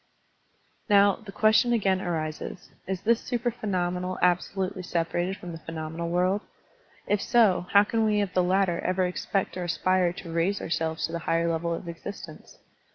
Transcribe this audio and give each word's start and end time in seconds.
'* 0.47 0.81
Now, 0.89 1.17
the 1.17 1.31
question 1.31 1.73
again 1.73 2.01
arises. 2.01 2.71
Is 2.87 3.01
this 3.01 3.21
supra 3.21 3.51
phenomenal 3.51 4.17
absolutely 4.23 4.81
separated 4.81 5.37
from 5.37 5.51
the 5.51 5.59
phe 5.59 5.69
nomenal 5.73 6.09
world? 6.09 6.41
If 7.05 7.21
so, 7.21 7.67
how 7.73 7.83
can 7.83 8.03
we 8.03 8.19
of 8.19 8.33
the 8.33 8.41
latter 8.41 8.79
ever 8.79 9.05
expect 9.05 9.57
or 9.57 9.63
aspire 9.63 10.11
to 10.13 10.33
raise 10.33 10.59
ourselves 10.59 11.05
to 11.05 11.11
the 11.11 11.19
higher 11.29 11.47
level 11.47 11.71
of 11.71 11.87
existence? 11.87 12.57